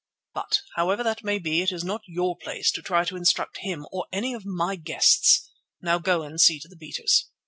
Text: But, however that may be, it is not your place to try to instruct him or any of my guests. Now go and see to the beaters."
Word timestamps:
But, 0.33 0.61
however 0.73 1.03
that 1.03 1.23
may 1.23 1.37
be, 1.37 1.61
it 1.61 1.71
is 1.71 1.83
not 1.83 2.01
your 2.07 2.35
place 2.35 2.71
to 2.71 2.81
try 2.81 3.05
to 3.05 3.15
instruct 3.15 3.59
him 3.59 3.85
or 3.91 4.07
any 4.11 4.33
of 4.33 4.47
my 4.47 4.75
guests. 4.75 5.47
Now 5.79 5.99
go 5.99 6.23
and 6.23 6.41
see 6.41 6.59
to 6.61 6.67
the 6.67 6.75
beaters." 6.75 7.27